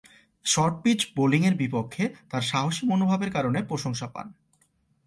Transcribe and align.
Short-pitch 0.45 0.99
বোলিংয়ের 1.15 1.55
বিপক্ষে 1.55 2.03
তার 2.29 2.41
সাহসী 2.41 2.83
মনোভাবের 2.87 3.31
কারণে 3.31 3.59
প্রশংসা 3.63 4.07
পান। 4.07 4.27